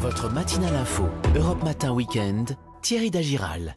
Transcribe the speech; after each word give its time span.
Votre 0.00 0.30
matinale 0.30 0.76
info, 0.76 1.04
Europe 1.34 1.62
Matin 1.62 1.92
Weekend, 1.92 2.56
Thierry 2.82 3.10
Dagiral. 3.10 3.74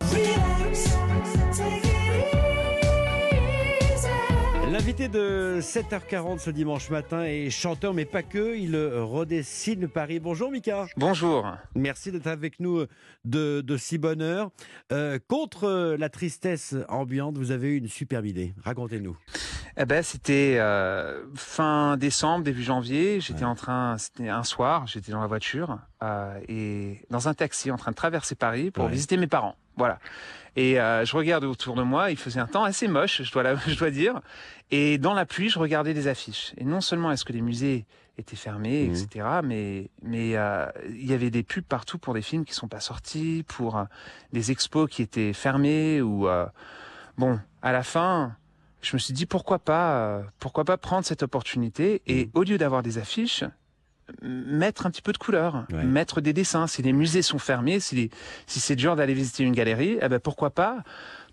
L'invité 4.70 5.08
de 5.08 5.58
7h40 5.62 6.38
ce 6.38 6.52
dimanche 6.52 6.92
matin 6.92 7.24
est 7.24 7.50
chanteur, 7.50 7.94
mais 7.96 8.06
pas 8.06 8.22
que. 8.22 8.56
Il 8.56 8.76
redessine 8.78 9.88
Paris. 9.88 10.20
Bonjour 10.20 10.52
Mika. 10.52 10.86
Bonjour. 10.96 11.48
Merci 11.74 12.12
d'être 12.12 12.28
avec 12.28 12.60
nous 12.60 12.86
de, 13.26 13.62
de 13.62 13.78
si 13.78 13.98
bonne 13.98 14.22
heure. 14.22 14.52
Euh, 14.92 15.18
contre 15.28 15.96
la 15.98 16.10
tristesse 16.10 16.76
ambiante, 16.88 17.38
vous 17.38 17.50
avez 17.50 17.70
eu 17.70 17.78
une 17.78 17.88
superbe 17.88 18.28
idée. 18.28 18.54
Racontez-nous. 18.64 19.18
Eh 19.78 19.86
ben, 19.86 20.04
c'était 20.04 20.58
euh, 20.60 21.24
fin 21.36 21.98
décembre, 21.98 22.44
début 22.44 22.64
janvier. 22.64 23.22
J'étais 23.22 23.46
en 23.46 23.56
train, 23.56 23.98
c'était 23.98 24.30
un 24.30 24.44
soir, 24.44 24.86
j'étais 24.86 25.12
dans 25.12 25.22
la 25.22 25.28
voiture 25.28 25.80
euh, 26.04 26.40
et 26.48 27.02
dans 27.10 27.28
un 27.28 27.34
taxi 27.34 27.72
en 27.72 27.78
train 27.78 27.92
de 27.92 27.96
traverser 27.96 28.36
Paris 28.36 28.70
pour 28.70 28.86
Ouais. 28.86 28.92
visiter 28.92 29.18
mes 29.18 29.28
parents. 29.28 29.56
Voilà. 29.80 29.98
Et 30.56 30.80
euh, 30.80 31.04
je 31.06 31.16
regarde 31.18 31.44
autour 31.46 31.74
de 31.76 31.82
moi, 31.84 32.12
il 32.12 32.18
faisait 32.18 32.40
un 32.40 32.46
temps 32.48 32.64
assez 32.64 32.88
moche, 32.88 33.24
je 33.24 33.32
dois, 33.32 33.42
la- 33.44 33.56
je 33.68 33.76
dois 33.78 33.90
dire. 33.92 34.20
Et 34.72 34.98
dans 35.00 35.14
la 35.16 35.26
pluie, 35.26 35.50
je 35.50 35.58
regardais 35.58 35.94
des 35.96 36.08
affiches. 36.08 36.54
Et 36.58 36.64
non 36.66 36.82
seulement 36.82 37.12
est-ce 37.12 37.26
que 37.26 37.34
les 37.34 37.42
musées 37.42 37.86
étaient 38.20 38.36
fermés, 38.36 38.84
etc., 38.86 39.26
mais 39.44 39.90
mais 40.04 40.36
euh, 40.36 40.66
il 40.90 41.06
y 41.10 41.14
avait 41.14 41.30
des 41.32 41.42
pubs 41.44 41.64
partout 41.64 41.98
pour 41.98 42.14
des 42.14 42.22
films 42.22 42.44
qui 42.46 42.54
sont 42.54 42.68
pas 42.68 42.82
sortis, 42.82 43.44
pour 43.48 43.78
euh, 43.78 43.86
des 44.34 44.52
expos 44.52 44.88
qui 44.90 45.02
étaient 45.02 45.32
fermés 45.34 46.02
ou 46.02 46.28
bon, 47.18 47.40
à 47.62 47.72
la 47.72 47.84
fin, 47.84 48.36
je 48.82 48.96
me 48.96 49.00
suis 49.00 49.14
dit 49.14 49.26
pourquoi 49.26 49.60
pas, 49.60 50.22
pourquoi 50.40 50.66
pas 50.66 50.78
prendre 50.78 51.06
cette 51.06 51.24
opportunité 51.24 52.02
et 52.08 52.26
Mhm. 52.26 52.32
au 52.34 52.44
lieu 52.44 52.58
d'avoir 52.58 52.84
des 52.84 52.98
affiches, 52.98 53.44
mettre 54.22 54.86
un 54.86 54.92
petit 54.92 55.02
peu 55.02 55.12
de 55.14 55.18
couleur, 55.18 55.66
Ouais. 55.72 55.84
mettre 55.84 56.22
des 56.22 56.34
dessins. 56.34 56.68
Si 56.68 56.82
les 56.82 56.94
musées 56.94 57.22
sont 57.22 57.40
fermés, 57.40 57.80
si, 57.80 57.96
les- 57.96 58.10
si 58.48 58.60
c'est 58.60 58.76
dur 58.76 58.96
d'aller 58.96 59.14
visiter 59.14 59.44
une 59.44 59.54
galerie, 59.54 59.98
eh 60.02 60.10
ben 60.10 60.20
pourquoi 60.20 60.50
pas 60.52 60.84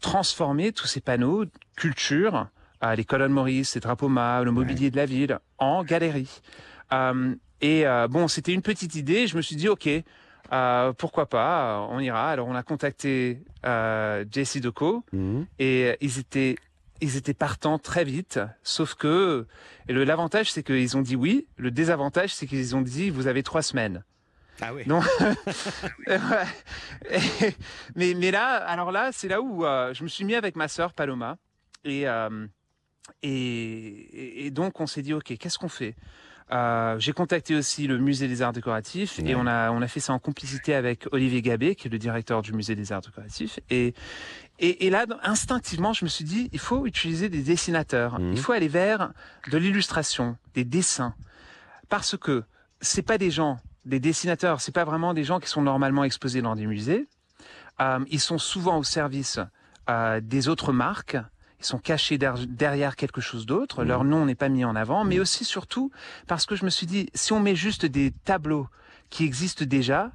transformer 0.01 0.73
tous 0.73 0.87
ces 0.87 1.01
panneaux 1.01 1.45
culture, 1.77 2.49
euh, 2.85 2.95
les 2.95 3.05
colonnes 3.05 3.33
Maurice, 3.33 3.75
les 3.75 3.81
drapeaux 3.81 4.09
mâts, 4.09 4.43
le 4.43 4.51
mobilier 4.51 4.91
de 4.91 4.97
la 4.97 5.07
ville, 5.07 5.39
en 5.59 5.83
galerie. 5.85 6.41
Euh, 6.93 7.35
et 7.61 7.87
euh, 7.87 8.07
bon, 8.09 8.29
c'était 8.29 8.53
une 8.53 8.63
petite 8.63 8.95
idée. 8.95 9.27
Je 9.27 9.37
me 9.37 9.43
suis 9.43 9.57
dit 9.57 9.69
ok. 9.69 9.89
euh, 10.53 10.93
pourquoi 10.93 11.27
pas, 11.29 11.87
on 11.91 11.99
ira. 11.99 12.31
Alors 12.31 12.47
on 12.47 12.55
a 12.55 12.63
contacté 12.63 13.43
euh, 13.65 14.25
JC 14.31 14.61
Deco, 14.61 15.03
Mhm. 15.13 15.47
et 15.59 15.87
euh, 15.87 15.97
ils 16.01 16.19
étaient 16.21 16.55
ils 17.01 17.17
étaient 17.17 17.35
partants 17.35 17.79
très 17.79 18.05
vite, 18.05 18.41
sauf 18.63 18.95
que 18.95 19.47
l'avantage 19.89 20.51
c'est 20.53 20.63
qu'ils 20.63 20.97
ont 20.97 21.03
dit 21.03 21.17
oui, 21.17 21.47
le 21.57 21.71
désavantage 21.71 22.35
c'est 22.35 22.47
qu'ils 22.47 22.75
ont 22.77 22.81
dit 22.83 23.11
vous 23.11 23.27
avez 23.27 23.43
trois 23.43 23.63
semaines. 23.63 24.03
Ah 24.61 24.73
oui. 24.75 24.83
Non. 24.87 25.01
Mais 27.95 28.15
mais 28.15 28.31
là 28.31 28.55
alors 28.57 28.91
là 28.93 29.11
c'est 29.13 29.29
là 29.29 29.41
où 29.41 29.65
euh, 29.65 29.93
je 29.95 30.03
me 30.03 30.09
suis 30.09 30.25
mis 30.25 30.35
avec 30.35 30.57
ma 30.57 30.69
sœur 30.69 30.93
Paloma 30.93 31.37
et 31.85 32.09
euh, 32.09 32.47
et- 33.23 34.47
et 34.47 34.51
donc 34.51 34.81
on 34.81 34.87
s'est 34.87 35.03
dit 35.03 35.15
ok 35.15 35.37
qu'est-ce 35.39 35.59
qu'on 35.59 35.69
fait? 35.69 35.95
Euh, 36.53 36.97
j'ai 37.01 37.13
contacté 37.13 37.57
aussi 37.57 37.87
le 37.89 37.99
musée 37.99 38.29
des 38.29 38.41
arts 38.43 38.53
décoratifs 38.53 39.19
Ouais. 39.19 39.31
et 39.31 39.35
on 39.35 39.47
a 39.47 39.71
on 39.73 39.83
a 39.83 39.89
fait 39.89 39.99
ça 40.01 40.13
en 40.13 40.21
complicité 40.21 40.75
avec 40.75 41.09
Olivier 41.13 41.43
Gabé 41.43 41.75
qui 41.75 41.89
est 41.89 41.91
le 41.91 41.99
directeur 41.99 42.43
du 42.43 42.53
musée 42.53 42.77
des 42.77 42.93
arts 42.93 43.01
décoratifs. 43.03 43.59
Et 43.71 43.95
et, 44.61 44.87
et 44.87 44.91
là 44.91 45.07
instinctivement 45.25 45.93
je 45.93 46.05
me 46.05 46.09
suis 46.09 46.25
dit 46.25 46.49
il 46.53 46.59
faut 46.61 46.87
utiliser 46.87 47.29
des 47.29 47.43
dessinateurs. 47.43 48.21
Mhm. 48.21 48.33
il 48.33 48.39
faut 48.39 48.53
aller 48.53 48.69
vers 48.69 49.11
de 49.51 49.59
l'illustration 49.59 50.37
des 50.55 50.65
dessins. 50.65 51.15
Parce 51.89 52.17
que 52.17 52.45
c'est 52.81 53.03
pas 53.03 53.19
des 53.19 53.31
gens 53.33 53.59
des 53.85 53.99
dessinateurs 54.01 54.61
c'est 54.61 54.73
pas 54.73 54.85
vraiment 54.85 55.15
des 55.15 55.25
gens 55.25 55.41
qui 55.41 55.49
sont 55.49 55.63
normalement 55.63 56.05
exposés 56.05 56.43
dans 56.43 56.55
des 56.55 56.67
musées. 56.67 57.09
Euh, 57.81 57.99
ils 58.09 58.21
sont 58.21 58.39
souvent 58.39 58.79
au 58.79 58.85
service 58.85 59.41
euh, 59.91 60.21
des 60.23 60.49
autres 60.49 60.73
marques 60.73 61.17
ils 61.61 61.65
sont 61.65 61.79
cachés 61.79 62.19
der- 62.19 62.47
derrière 62.47 62.97
quelque 62.97 63.21
chose 63.21 63.47
d'autre, 63.47 63.83
leur 63.85 64.05
nom 64.05 64.27
n'est 64.27 64.35
pas 64.35 64.49
mis 64.49 64.65
en 64.65 64.77
avant, 64.77 65.05
mais 65.05 65.19
aussi 65.19 65.45
surtout 65.45 65.91
parce 66.27 66.47
que 66.47 66.55
je 66.57 66.65
me 66.65 66.71
suis 66.71 66.87
dit, 66.87 67.09
si 67.15 67.33
on 67.33 67.41
met 67.41 67.57
juste 67.57 67.87
des 67.87 68.11
tableaux 68.25 68.69
qui 69.11 69.25
existent 69.25 69.65
déjà, 69.65 70.11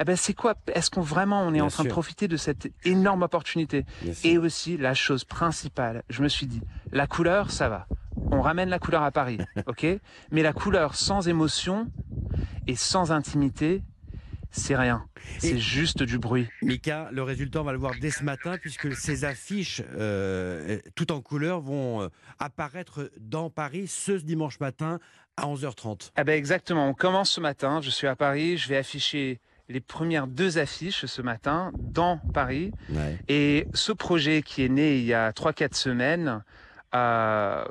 eh 0.00 0.04
ben 0.04 0.16
c'est 0.16 0.32
quoi? 0.34 0.54
Est-ce 0.72 0.90
qu'on 0.90 1.00
vraiment 1.00 1.42
on 1.42 1.48
est 1.50 1.54
Bien 1.54 1.64
en 1.64 1.68
train 1.70 1.82
de 1.82 1.88
profiter 1.88 2.28
de 2.28 2.36
cette 2.36 2.70
énorme 2.84 3.22
opportunité? 3.24 3.84
Bien 4.00 4.14
sûr. 4.14 4.30
Et 4.30 4.38
aussi 4.38 4.76
la 4.76 4.94
chose 4.94 5.24
principale, 5.24 6.04
je 6.08 6.22
me 6.22 6.28
suis 6.28 6.46
dit, 6.46 6.62
la 6.92 7.06
couleur, 7.06 7.50
ça 7.50 7.68
va. 7.68 7.86
On 8.30 8.40
ramène 8.40 8.68
la 8.68 8.78
couleur 8.78 9.02
à 9.02 9.10
Paris, 9.10 9.38
ok? 9.66 9.86
Mais 10.30 10.42
la 10.42 10.52
couleur 10.52 10.94
sans 10.94 11.26
émotion 11.28 11.88
et 12.68 12.76
sans 12.76 13.10
intimité, 13.12 13.82
c'est 14.50 14.76
rien. 14.76 15.04
C'est 15.38 15.58
juste 15.58 16.02
du 16.02 16.18
bruit. 16.18 16.48
Mika, 16.62 17.08
le 17.12 17.22
résultat, 17.22 17.60
on 17.60 17.64
va 17.64 17.72
le 17.72 17.78
voir 17.78 17.92
dès 18.00 18.10
ce 18.10 18.24
matin, 18.24 18.56
puisque 18.60 18.94
ces 18.96 19.24
affiches, 19.24 19.82
euh, 19.96 20.78
tout 20.94 21.12
en 21.12 21.20
couleur, 21.20 21.60
vont 21.60 22.02
euh, 22.02 22.08
apparaître 22.38 23.10
dans 23.20 23.50
Paris 23.50 23.86
ce 23.88 24.12
dimanche 24.12 24.58
matin 24.60 24.98
à 25.36 25.46
11h30. 25.46 26.10
Ah 26.16 26.24
ben 26.24 26.36
exactement, 26.36 26.88
on 26.88 26.94
commence 26.94 27.30
ce 27.32 27.40
matin, 27.40 27.80
je 27.82 27.90
suis 27.90 28.06
à 28.06 28.16
Paris, 28.16 28.56
je 28.58 28.68
vais 28.68 28.76
afficher 28.76 29.38
les 29.68 29.80
premières 29.80 30.26
deux 30.26 30.58
affiches 30.58 31.04
ce 31.06 31.22
matin 31.22 31.70
dans 31.78 32.18
Paris. 32.34 32.72
Et 33.28 33.66
ce 33.74 33.92
projet 33.92 34.42
qui 34.42 34.64
est 34.64 34.68
né 34.70 34.96
il 34.96 35.04
y 35.04 35.12
a 35.14 35.30
3-4 35.32 35.74
semaines, 35.76 36.42
euh, 36.94 37.64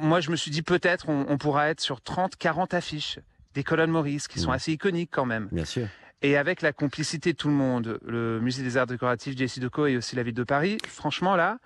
moi 0.00 0.20
je 0.20 0.30
me 0.30 0.36
suis 0.36 0.50
dit 0.50 0.62
peut-être 0.62 1.08
on, 1.08 1.24
on 1.28 1.38
pourra 1.38 1.68
être 1.70 1.80
sur 1.80 2.00
30-40 2.00 2.74
affiches 2.74 3.20
des 3.54 3.62
colonnes 3.62 3.92
Maurice 3.92 4.26
qui 4.28 4.40
sont 4.40 4.48
Mhm. 4.50 4.54
assez 4.56 4.72
iconiques 4.72 5.10
quand 5.12 5.24
même. 5.24 5.48
Bien 5.52 5.64
sûr. 5.64 5.86
Et 6.22 6.36
avec 6.36 6.62
la 6.62 6.72
complicité 6.72 7.32
de 7.32 7.36
tout 7.38 7.48
le 7.48 7.54
monde, 7.54 7.98
le 8.06 8.40
musée 8.40 8.62
des 8.62 8.76
arts 8.76 8.86
décoratifs 8.86 9.36
JC 9.36 9.60
Deco 9.60 9.86
et 9.86 9.96
aussi 9.96 10.16
la 10.16 10.22
ville 10.22 10.34
de 10.34 10.44
Paris, 10.44 10.78
franchement 10.88 11.36
là, 11.36 11.58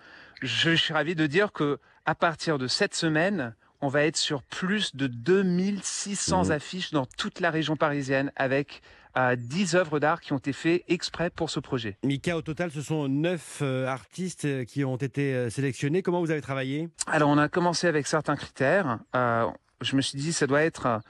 je 0.43 0.71
suis 0.75 0.93
ravi 0.93 1.15
de 1.15 1.27
dire 1.27 1.53
que 1.53 1.79
à 2.05 2.15
partir 2.15 2.59
de 2.59 2.67
cette 2.67 2.95
semaine, 2.95 3.55
on 3.81 3.89
va 3.89 4.05
être 4.05 4.17
sur 4.17 4.43
plus 4.43 4.95
de 4.97 5.07
2600 5.07 6.45
Mhm. 6.47 6.51
affiches 6.51 6.91
dans 6.91 7.07
toute 7.07 7.41
la 7.41 7.51
région 7.51 7.77
parisienne 7.77 8.33
avec 8.37 8.83
euh, 9.17 9.35
10 9.37 9.75
œuvres 9.75 9.99
d'art 9.99 10.21
qui 10.21 10.33
ont 10.33 10.39
été 10.39 10.53
faites 10.53 10.85
exprès 10.89 11.31
pour 11.31 11.51
ce 11.51 11.59
projet. 11.61 11.97
Mika, 12.05 12.37
au 12.37 12.43
total, 12.43 12.71
ce 12.71 12.81
sont 12.83 13.09
neuf 13.09 13.59
euh, 13.63 13.87
artistes 13.87 14.45
euh, 14.45 14.65
qui 14.65 14.85
ont 14.85 14.97
été 14.97 15.51
sélectionnés. 15.51 16.03
Comment 16.03 16.21
vous 16.21 16.31
avez 16.31 16.43
travaillé? 16.43 16.89
Alors 17.07 17.29
on 17.31 17.39
a 17.39 17.49
commencé 17.49 17.87
avec 17.89 18.07
certains 18.07 18.37
critères. 18.37 18.99
Euh, 19.17 19.47
je 19.81 19.97
me 19.97 20.01
suis 20.01 20.19
dit 20.19 20.33
ça 20.33 20.47
doit 20.47 20.63
être 20.63 21.01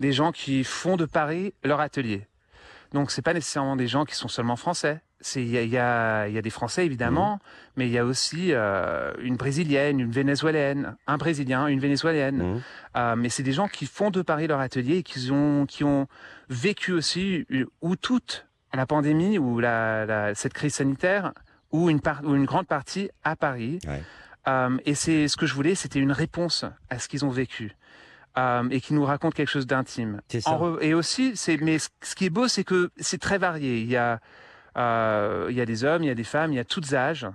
des 0.00 0.12
gens 0.12 0.32
qui 0.32 0.64
font 0.64 0.96
de 0.96 1.04
Paris 1.06 1.54
leur 1.64 1.80
atelier. 1.80 2.26
Donc 2.96 3.10
c'est 3.10 3.20
pas 3.20 3.34
nécessairement 3.34 3.76
des 3.76 3.88
gens 3.88 4.06
qui 4.06 4.14
sont 4.14 4.26
seulement 4.26 4.56
français. 4.56 5.02
C'est 5.20 5.42
il 5.42 5.50
y 5.50 5.58
a, 5.58 5.62
il 5.62 5.68
y, 5.68 5.76
a, 5.76 6.28
il 6.28 6.34
y 6.34 6.38
a 6.38 6.40
des 6.40 6.48
Français 6.48 6.86
évidemment, 6.86 7.40
mais 7.76 7.86
il 7.88 7.92
y 7.92 7.98
a 7.98 8.06
aussi 8.06 8.54
euh, 8.54 9.12
une 9.20 9.36
brésilienne, 9.36 10.00
une 10.00 10.10
vénézuélienne, 10.10 10.96
un 11.06 11.18
brésilien, 11.18 11.66
une 11.66 11.78
vénézuélienne. 11.78 12.62
Euh, 12.96 13.14
mais 13.14 13.28
c'est 13.28 13.42
des 13.42 13.52
gens 13.52 13.68
qui 13.68 13.84
font 13.84 14.10
de 14.10 14.22
Paris 14.22 14.46
leur 14.46 14.60
atelier 14.60 14.96
et 14.96 15.02
qui 15.02 15.30
ont 15.30 15.66
qui 15.66 15.84
ont 15.84 16.06
vécu 16.48 16.92
aussi 16.92 17.44
euh, 17.52 17.66
ou 17.82 17.96
toute 17.96 18.46
la 18.72 18.86
pandémie 18.86 19.36
ou 19.36 19.60
la, 19.60 20.06
la 20.06 20.34
cette 20.34 20.54
crise 20.54 20.76
sanitaire 20.76 21.34
ou 21.72 21.90
une 21.90 22.00
part 22.00 22.22
ou 22.24 22.34
une 22.34 22.46
grande 22.46 22.66
partie 22.66 23.10
à 23.24 23.36
Paris. 23.36 23.78
Ouais. 23.86 24.02
Euh, 24.48 24.78
et 24.86 24.94
c'est 24.94 25.28
ce 25.28 25.36
que 25.36 25.44
je 25.44 25.52
voulais, 25.52 25.74
c'était 25.74 25.98
une 25.98 26.12
réponse 26.12 26.64
à 26.88 26.98
ce 26.98 27.08
qu'ils 27.08 27.26
ont 27.26 27.30
vécu. 27.30 27.72
Euh, 28.38 28.68
et 28.70 28.82
qui 28.82 28.92
nous 28.92 29.04
raconte 29.04 29.32
quelque 29.32 29.48
chose 29.48 29.66
d'intime. 29.66 30.20
Et 30.82 30.92
aussi, 30.92 31.32
c'est 31.36 31.56
mais 31.56 31.78
ce 31.78 32.14
qui 32.14 32.26
est 32.26 32.30
beau, 32.30 32.48
c'est 32.48 32.64
que 32.64 32.90
c'est 32.98 33.18
très 33.20 33.38
varié. 33.38 33.80
Il 33.80 33.88
y 33.88 33.96
a 33.96 34.20
euh, 34.76 35.46
il 35.48 35.56
y 35.56 35.60
a 35.62 35.64
des 35.64 35.84
hommes, 35.84 36.02
il 36.02 36.08
y 36.08 36.10
a 36.10 36.14
des 36.14 36.22
femmes, 36.24 36.52
il 36.52 36.56
y 36.56 36.58
a 36.58 36.64
tous 36.64 36.92
âges. 36.94 37.26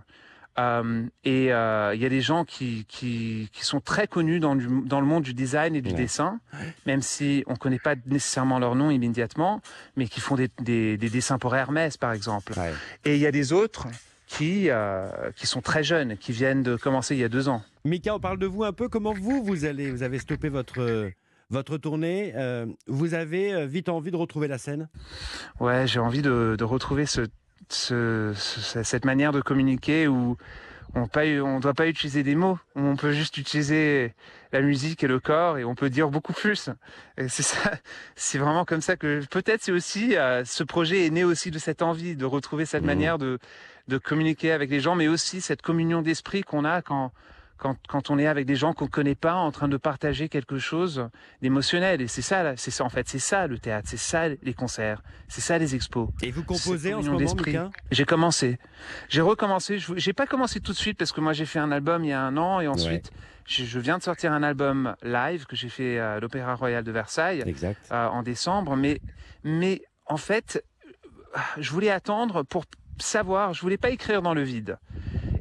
Euh, 0.60 1.06
et 1.24 1.46
il 1.46 2.02
y 2.02 2.06
a 2.06 2.10
des 2.10 2.22
gens 2.22 2.44
qui, 2.46 2.86
qui, 2.88 3.50
qui 3.54 3.64
sont 3.66 3.80
très 3.80 4.06
connus 4.06 4.40
dans, 4.40 4.56
du, 4.56 4.68
dans 4.86 5.00
le 5.00 5.08
monde 5.08 5.24
du 5.24 5.34
design 5.34 5.76
et 5.76 5.82
du 5.82 5.90
Ouais. 5.92 5.96
dessin, 5.96 6.40
même 6.86 7.02
si 7.02 7.44
on 7.48 7.56
connaît 7.56 7.80
pas 7.80 7.96
nécessairement 8.06 8.60
leur 8.60 8.76
nom 8.76 8.92
immédiatement, 8.92 9.62
mais 9.96 10.06
qui 10.08 10.20
font 10.20 10.36
des, 10.36 10.50
des, 10.60 10.98
des 10.98 11.10
dessins 11.10 11.40
pour 11.40 11.56
Hermès, 11.56 11.98
par 11.98 12.12
exemple. 12.12 12.54
Ouais. 12.58 12.74
Et 13.06 13.16
il 13.16 13.22
y 13.22 13.26
a 13.26 13.32
des 13.32 13.54
autres 13.54 13.88
qui, 14.38 14.70
euh, 14.70 15.10
qui 15.36 15.46
sont 15.46 15.62
très 15.62 15.84
jeunes, 15.84 16.16
qui 16.18 16.32
viennent 16.32 16.64
de 16.64 16.76
commencer 16.78 17.16
il 17.16 17.20
y 17.20 17.24
a 17.24 17.30
deux 17.30 17.50
ans. 17.50 17.62
Mika, 17.84 18.16
on 18.16 18.20
parle 18.20 18.38
de 18.40 18.46
vous 18.46 18.64
un 18.64 18.72
peu. 18.72 18.88
Comment 18.88 19.14
vous, 19.14 19.44
vous 19.44 19.66
allez 19.66 19.92
Vous 19.92 20.04
avez 20.04 20.20
stoppé 20.20 20.48
votre, 20.50 21.12
votre 21.50 21.78
tournée. 21.78 22.32
euh, 22.36 22.66
vous 22.88 23.14
avez 23.14 23.54
euh, 23.54 23.66
vite 23.66 23.90
envie 23.90 24.12
de 24.12 24.16
retrouver 24.16 24.48
la 24.48 24.58
scène? 24.58 24.88
Ouais, 25.60 25.86
j'ai 25.86 26.00
envie 26.00 26.22
de, 26.22 26.56
de 26.58 26.64
retrouver 26.64 27.06
ce, 27.06 27.22
ce, 27.70 28.32
ce- 28.36 28.84
cette 28.84 29.04
manière 29.06 29.32
de 29.34 29.42
communiquer 29.42 30.08
où 30.08 30.38
on 30.96 31.56
ne 31.56 31.60
doit 31.60 31.74
pas 31.74 31.88
utiliser 31.88 32.24
des 32.24 32.36
mots, 32.36 32.60
on 32.76 32.96
peut 32.96 33.12
juste 33.12 33.38
utiliser 33.38 34.14
la 34.52 34.62
musique 34.62 35.04
et 35.04 35.08
le 35.08 35.20
corps 35.20 35.58
et 35.58 35.64
on 35.64 35.76
peut 35.76 35.90
dire 35.90 36.10
beaucoup 36.10 36.34
plus. 36.34 36.70
Et 37.18 37.30
c'est 37.30 37.44
ça, 37.44 37.72
c'est 38.16 38.38
vraiment 38.38 38.66
comme 38.66 38.82
ça 38.82 38.96
que 38.98 39.26
peut-être 39.30 39.62
c'est 39.62 39.72
aussi 39.72 40.18
euh, 40.18 40.44
ce 40.46 40.64
projet 40.64 41.06
est 41.06 41.10
né 41.10 41.24
aussi 41.24 41.52
de 41.52 41.60
cette 41.60 41.82
envie 41.82 42.16
de 42.16 42.26
retrouver 42.26 42.66
cette 42.66 42.84
Mhm. 42.84 42.88
manière 42.88 43.18
de 43.18 43.40
de 43.88 43.98
communiquer 43.98 44.52
avec 44.52 44.70
les 44.70 44.80
gens, 44.80 44.96
mais 44.96 45.08
aussi 45.08 45.42
cette 45.42 45.62
communion 45.62 46.02
d'esprit 46.02 46.44
qu'on 46.44 46.66
a 46.66 46.82
quand 46.82 47.12
quand, 47.62 47.78
quand 47.88 48.10
on 48.10 48.18
est 48.18 48.26
avec 48.26 48.48
des 48.48 48.56
gens 48.56 48.74
qu'on 48.74 48.88
connaît 48.88 49.16
pas, 49.16 49.36
en 49.36 49.52
train 49.52 49.68
de 49.68 49.78
partager 49.78 50.30
quelque 50.30 50.58
chose 50.58 51.08
d'émotionnel. 51.44 52.02
Et 52.02 52.08
c'est 52.08 52.24
ça, 52.24 52.58
c'est 52.58 52.72
ça, 52.72 52.84
en 52.84 52.90
fait, 52.90 53.08
c'est 53.08 53.20
ça 53.20 53.46
le 53.46 53.60
théâtre, 53.60 53.88
c'est 53.88 53.98
ça 53.98 54.30
les 54.30 54.54
concerts, 54.56 55.04
c'est 55.28 55.42
ça 55.42 55.60
les 55.60 55.76
expos. 55.76 56.10
Et 56.24 56.32
vous 56.32 56.44
composez 56.44 56.96
en 56.96 57.04
ce 57.04 57.10
moment, 57.12 57.70
J'ai 57.92 58.06
commencé. 58.06 58.58
J'ai 59.10 59.22
recommencé. 59.22 59.78
Je 59.78 59.94
J'ai 59.96 60.14
pas 60.14 60.26
commencé 60.26 60.60
tout 60.60 60.72
de 60.72 60.78
suite 60.78 60.98
parce 60.98 61.12
que 61.12 61.22
moi 61.22 61.34
j'ai 61.34 61.46
fait 61.46 61.60
un 61.60 61.72
album 61.72 62.04
il 62.04 62.10
y 62.10 62.14
a 62.14 62.22
un 62.22 62.36
an 62.36 62.62
et 62.62 62.68
ensuite 62.68 63.12
je, 63.46 63.64
je 63.64 63.80
viens 63.80 64.00
de 64.00 64.04
sortir 64.04 64.34
un 64.34 64.42
album 64.42 64.96
live 65.04 65.46
que 65.46 65.56
j'ai 65.56 65.70
fait 65.70 66.00
à 66.00 66.20
l'Opéra 66.20 66.56
Royal 66.56 66.84
de 66.84 66.92
Versailles 66.92 67.44
Exact. 67.46 67.80
euh, 67.92 68.08
en 68.08 68.24
décembre. 68.24 68.76
Mais, 68.76 69.02
mais 69.44 69.84
en 70.08 70.18
fait, 70.18 70.66
je 71.60 71.70
voulais 71.70 71.92
attendre 71.92 72.42
pour 72.42 72.66
savoir. 72.98 73.54
Je 73.54 73.62
voulais 73.62 73.78
pas 73.78 73.92
écrire 73.92 74.24
dans 74.24 74.34
le 74.34 74.42
vide 74.42 74.80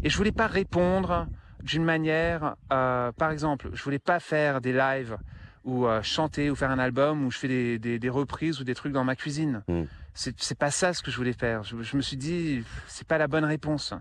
et 0.03 0.11
je 0.11 0.17
voulais 0.19 0.33
pas 0.33 0.47
répondre 0.47 1.27
d'une 1.63 1.85
manière. 1.85 2.57
euh, 2.73 3.13
par 3.13 3.31
exemple, 3.31 3.71
je 3.73 3.83
voulais 3.83 3.99
pas 3.99 4.21
faire 4.21 4.61
des 4.61 4.73
lives 4.73 5.17
ou 5.65 5.87
euh, 5.87 6.03
chanter 6.03 6.51
ou 6.51 6.55
faire 6.57 6.71
un 6.71 6.79
album 6.79 7.27
où 7.27 7.31
je 7.31 7.39
fais 7.39 7.49
des, 7.49 7.79
des, 7.79 7.99
des 7.99 8.09
reprises 8.09 8.61
ou 8.61 8.65
des 8.65 8.75
trucs 8.75 8.93
dans 8.93 9.05
ma 9.05 9.17
cuisine. 9.17 9.63
Mm. 9.69 9.83
C'est 10.15 10.59
pas 10.59 10.71
ça 10.71 10.93
ce 10.93 11.03
que 11.03 11.11
je 11.11 11.17
voulais 11.17 11.33
faire. 11.33 11.63
Je, 11.63 11.81
je 11.83 11.97
me 11.97 12.03
suis 12.03 12.17
dit 12.17 12.65
c'est 12.87 13.07
pas 13.07 13.19
la 13.19 13.29
bonne 13.29 13.45
réponse. 13.45 13.95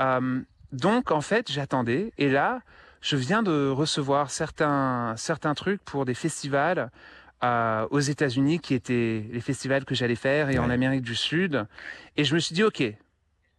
Euh, 0.00 0.40
donc 0.72 1.10
en 1.10 1.20
fait 1.20 1.50
j'attendais 1.50 2.12
et 2.18 2.28
là 2.28 2.60
je 3.00 3.16
viens 3.16 3.42
de 3.42 3.68
recevoir 3.68 4.30
certains 4.30 5.14
certains 5.16 5.54
trucs 5.54 5.82
pour 5.84 6.04
des 6.04 6.14
festivals 6.14 6.90
euh, 7.42 7.86
aux 7.90 8.00
États-Unis 8.00 8.58
qui 8.60 8.74
étaient 8.74 9.24
les 9.32 9.40
festivals 9.40 9.84
que 9.84 9.94
j'allais 9.94 10.14
faire 10.16 10.50
et 10.50 10.58
en. 10.58 10.68
Amérique 10.70 11.02
du 11.02 11.14
Sud 11.16 11.66
et 12.16 12.24
je 12.24 12.34
me 12.34 12.38
suis 12.40 12.54
dit 12.54 12.62
ok 12.64 12.82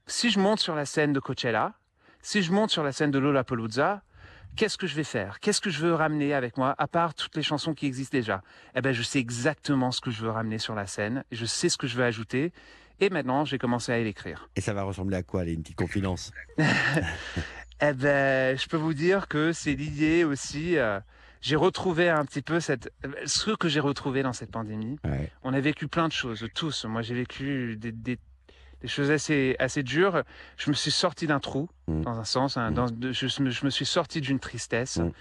si 0.07 0.29
je 0.29 0.39
monte 0.39 0.59
sur 0.59 0.75
la 0.75 0.85
scène 0.85 1.11
de 1.13 1.19
Coachella 1.19 1.73
si 2.21 2.41
je 2.41 2.51
monte 2.51 2.69
sur 2.71 2.83
la 2.83 2.91
scène 2.91 3.11
de 3.11 3.19
Lollapalooza 3.19 4.01
qu'est-ce 4.55 4.77
que 4.77 4.87
je 4.87 4.95
vais 4.95 5.03
faire? 5.03 5.39
Qu'est-ce 5.39 5.61
que 5.61 5.69
je 5.69 5.79
veux 5.79 5.93
ramener 5.93 6.33
avec 6.33 6.57
moi, 6.57 6.75
à 6.77 6.87
part 6.87 7.13
toutes 7.13 7.35
les 7.35 7.43
chansons 7.43 7.73
qui 7.73 7.85
existent 7.85 8.17
déjà? 8.17 8.41
Eh 8.75 8.81
ben, 8.81 8.93
je 8.93 9.03
sais 9.03 9.19
exactement 9.19 9.91
ce 9.91 10.01
que 10.01 10.11
je 10.11 10.21
veux 10.21 10.31
ramener 10.31 10.57
sur 10.57 10.75
la 10.75 10.85
scène, 10.87 11.23
je 11.31 11.45
sais 11.45 11.69
ce 11.69 11.77
que 11.77 11.87
je 11.87 11.95
veux 11.95 12.03
ajouter, 12.03 12.51
et 12.99 13.09
maintenant, 13.09 13.45
j'ai 13.45 13.57
commencé 13.57 13.93
à 13.93 13.99
l'écrire. 13.99 14.49
Et 14.55 14.61
ça 14.61 14.73
va 14.73 14.83
ressembler 14.83 15.17
à 15.17 15.23
quoi, 15.23 15.45
les 15.45 15.53
une 15.53 15.61
petite 15.61 15.77
confidence? 15.77 16.31
Eh 17.81 17.93
ben, 17.93 18.57
je 18.57 18.67
peux 18.67 18.75
vous 18.75 18.93
dire 18.93 19.29
que 19.29 19.53
c'est 19.53 19.73
lié 19.73 20.25
aussi. 20.25 20.77
euh, 20.77 20.99
j'ai 21.39 21.55
retrouvé 21.55 22.09
un 22.09 22.25
petit 22.25 22.41
peu 22.41 22.59
cette, 22.59 22.91
ce 23.25 23.51
que 23.51 23.69
j'ai 23.69 23.79
retrouvé 23.79 24.21
dans 24.21 24.33
cette 24.33 24.51
pandémie. 24.51 24.99
Ouais. 25.05 25.31
On 25.43 25.53
a 25.53 25.61
vécu 25.61 25.87
plein 25.87 26.09
de 26.09 26.13
choses, 26.13 26.45
tous. 26.53 26.83
Moi, 26.83 27.01
j'ai 27.01 27.15
vécu 27.15 27.77
des, 27.77 27.93
des, 27.93 28.19
des 28.81 28.87
choses 28.87 29.11
assez, 29.11 29.55
assez 29.59 29.83
dures. 29.83 30.23
Je 30.57 30.69
me 30.69 30.75
suis 30.75 30.91
sorti 30.91 31.27
d'un 31.27 31.39
trou, 31.39 31.69
Mm. 31.87 32.01
dans 32.01 32.19
un 32.19 32.23
sens. 32.23 32.57
hein, 32.57 32.71
Mm. 32.71 32.73
dans- 32.73 32.87
je, 33.11 33.41
me- 33.43 33.49
je 33.49 33.65
me 33.65 33.69
suis 33.69 33.85
sorti 33.85 34.21
d'une 34.21 34.39
tristesse. 34.39 34.97
Mm. 34.97 35.11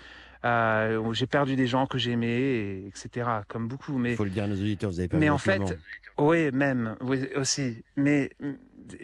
Euh, 0.45 0.99
où 0.99 1.15
j'ai 1.15 1.27
perdu 1.27 1.57
des 1.57 1.67
gens 1.67 1.87
que 1.89 1.99
j'aimais, 1.99 2.29
et 2.41 2.87
etc. 2.87 3.29
Comme 3.49 3.67
beaucoup. 3.67 3.99
Mais 3.99 4.13
Il 4.13 4.17
faut 4.17 4.23
le 4.23 4.31
dire 4.31 4.45
à 4.45 4.47
nos 4.47 4.55
auditeurs, 4.55 4.89
vous 4.89 5.01
avez 5.01 5.09
pas 5.09 5.17
mais 5.17 5.31
en 5.31 5.39
fait, 5.39 5.61
oui, 6.17 6.53
même, 6.53 6.95
oui, 7.01 7.27
aussi. 7.35 7.83
Mais, 7.97 8.31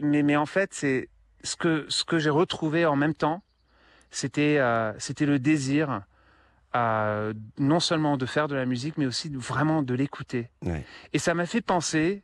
mais, 0.00 0.22
mais 0.22 0.36
en 0.36 0.46
fait, 0.46 0.72
c'est 0.72 1.08
ce 1.42 1.56
que, 1.56 1.86
ce 1.88 2.04
que 2.04 2.20
j'ai 2.20 2.30
retrouvé 2.30 2.86
en 2.86 2.94
même 2.94 3.14
temps, 3.14 3.42
c'était, 4.12 4.58
euh, 4.58 4.92
c'était 5.00 5.26
le 5.26 5.40
désir, 5.40 6.02
euh, 6.76 7.34
non 7.58 7.80
seulement 7.80 8.16
de 8.16 8.26
faire 8.26 8.46
de 8.46 8.54
la 8.54 8.64
musique, 8.64 8.96
mais 8.96 9.06
aussi 9.06 9.28
vraiment 9.34 9.82
de 9.82 9.94
l'écouter. 9.94 10.50
Ouais. 10.64 10.84
Et 11.12 11.18
ça 11.18 11.34
m'a 11.34 11.46
fait 11.46 11.62
penser 11.62 12.22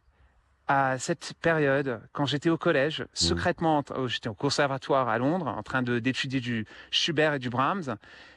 à 0.73 0.99
cette 0.99 1.33
période 1.43 2.01
quand 2.13 2.27
j'étais 2.27 2.49
au 2.49 2.57
collège, 2.57 3.05
secrètement, 3.13 3.79
en 3.79 3.83
tra- 3.83 4.07
j'étais 4.07 4.29
au 4.29 4.35
conservatoire 4.35 5.09
à 5.09 5.19
Londres, 5.19 5.49
en 5.49 5.63
train 5.65 5.83
d'étudier 5.83 6.39
du 6.41 6.65
Schubert 6.93 7.35
et 7.35 7.39
du 7.41 7.51
Brahms, 7.51 7.97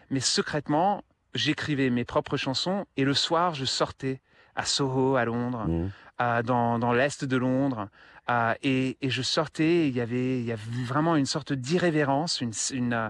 mais 0.09 0.19
secrètement, 0.19 1.03
j'écrivais 1.35 1.89
mes 1.91 2.05
propres 2.05 2.37
chansons 2.37 2.85
et 2.97 3.03
le 3.05 3.13
soir, 3.13 3.53
je 3.53 3.65
sortais 3.65 4.19
à 4.55 4.65
Soho, 4.65 5.15
à 5.15 5.25
Londres, 5.25 5.65
Mmh. 5.67 6.41
dans, 6.43 6.79
dans 6.79 6.93
l'est 6.93 7.23
de 7.23 7.37
Londres, 7.37 7.87
et, 8.63 8.97
et 9.01 9.09
je 9.09 9.21
sortais, 9.21 9.87
il 9.89 9.95
y 9.95 10.01
avait, 10.01 10.39
il 10.39 10.45
y 10.45 10.51
avait 10.51 10.83
vraiment 10.85 11.15
une 11.15 11.25
sorte 11.25 11.53
d'irrévérence, 11.53 12.41
une, 12.41 12.53
une, 12.71 12.93
euh, 12.93 13.09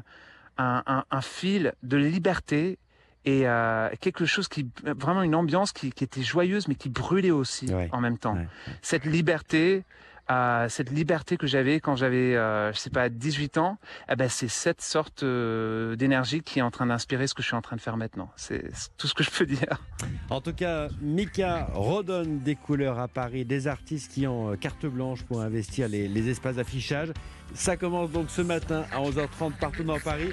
un, 0.58 0.84
un, 0.86 1.04
un 1.12 1.22
fil 1.22 1.74
de 1.84 1.98
liberté 1.98 2.78
et 3.26 3.48
euh, 3.48 3.90
quelque 4.02 4.26
chose 4.26 4.48
qui, 4.48 4.68
vraiment 4.84 5.22
une 5.24 5.36
ambiance 5.36 5.72
qui, 5.72 5.92
qui 5.92 6.04
était 6.04 6.24
joyeuse, 6.24 6.68
mais 6.68 6.76
qui 6.76 6.90
brûlait 6.90 7.32
aussi 7.32 7.74
Ouais. 7.74 7.90
en 7.92 8.02
même 8.02 8.18
temps. 8.18 8.36
Ouais. 8.36 8.48
Cette 8.82 9.06
liberté, 9.06 9.84
euh, 10.32 10.68
cette 10.70 10.90
liberté 10.90 11.36
que 11.38 11.48
j'avais 11.48 11.80
quand 11.82 11.96
j'avais, 11.98 12.36
euh, 12.36 12.72
je 12.74 12.78
sais 12.80 12.90
pas, 12.90 13.10
18 13.10 13.58
ans, 13.58 13.78
eh 14.10 14.16
ben 14.16 14.30
c'est 14.30 14.48
cette 14.48 14.82
sorte 14.82 15.24
euh, 15.24 15.96
d'énergie 15.98 16.42
qui 16.42 16.60
est 16.60 16.62
en 16.62 16.72
train 16.72 16.86
d'inspirer 16.86 17.28
ce 17.28 17.34
que 17.34 17.42
je 17.42 17.48
suis 17.48 17.56
en 17.58 17.62
train 17.62 17.76
de 17.76 17.82
faire 17.82 17.98
maintenant. 17.98 18.30
C'est 18.38 18.72
tout 18.98 19.08
ce 19.08 19.14
que 19.14 19.24
je 19.24 19.30
peux 19.32 19.46
dire. 19.46 19.82
En 20.30 20.40
tout 20.40 20.54
cas, 20.54 20.88
Mika 21.02 21.68
redonne 21.74 22.40
des 22.40 22.56
couleurs 22.56 23.00
à 23.00 23.08
Paris, 23.10 23.44
des 23.46 23.68
artistes 23.68 24.12
qui 24.14 24.26
ont 24.28 24.56
carte 24.58 24.86
blanche 24.86 25.24
pour 25.24 25.42
investir 25.42 25.88
les, 25.90 26.08
les 26.08 26.30
espaces 26.30 26.56
d'affichage. 26.56 27.10
Ça 27.54 27.76
commence 27.78 28.10
donc 28.12 28.30
ce 28.30 28.42
matin 28.42 28.86
à 28.94 29.00
11h30 29.02 29.52
partout 29.60 29.84
dans 29.84 30.00
Paris. 30.00 30.32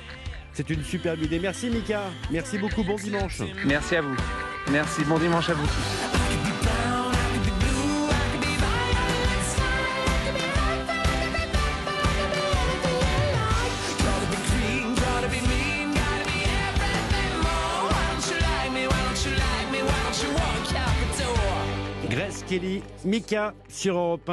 C'est 0.52 0.70
une 0.70 0.82
superbe 0.82 1.22
idée. 1.22 1.38
Merci 1.38 1.70
Mika. 1.70 2.02
Merci 2.30 2.58
beaucoup. 2.58 2.82
Bon 2.82 2.96
dimanche. 2.96 3.42
Merci 3.64 3.96
à 3.96 4.02
vous. 4.02 4.16
Merci. 4.70 5.04
Bon 5.04 5.18
dimanche 5.18 5.48
à 5.48 5.54
vous 5.54 5.66
tous. 5.66 6.20
Grace 22.10 22.42
Kelly, 22.48 22.82
Mika 23.04 23.54
sur 23.68 23.96
Europe 23.96 24.22
1. 24.22 24.28